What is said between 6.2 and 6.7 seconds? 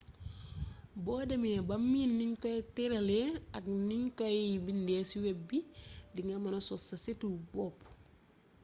nga mëna